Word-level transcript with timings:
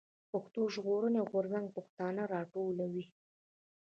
پښتون 0.31 0.65
ژغورني 0.73 1.21
غورځنګ 1.29 1.65
پښتانه 1.77 2.21
راټولوي. 2.33 3.05